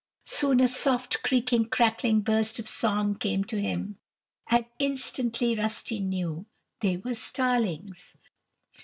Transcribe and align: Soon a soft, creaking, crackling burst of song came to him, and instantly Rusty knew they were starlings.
Soon 0.25 0.59
a 0.61 0.67
soft, 0.67 1.21
creaking, 1.21 1.65
crackling 1.69 2.21
burst 2.21 2.57
of 2.57 2.67
song 2.67 3.13
came 3.13 3.43
to 3.43 3.61
him, 3.61 3.99
and 4.47 4.65
instantly 4.79 5.55
Rusty 5.55 5.99
knew 5.99 6.47
they 6.79 6.97
were 6.97 7.13
starlings. 7.13 8.17